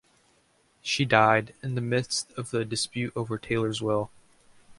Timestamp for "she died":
0.81-1.53